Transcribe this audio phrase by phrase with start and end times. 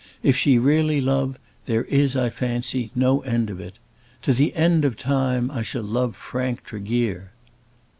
[0.23, 3.77] If she really love, there is, I fancy, no end of it.
[4.23, 7.33] To the end of time I shall love Frank Tregear."